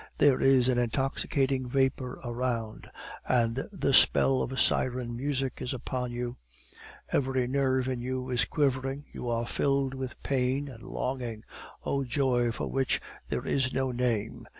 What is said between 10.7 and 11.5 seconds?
longing.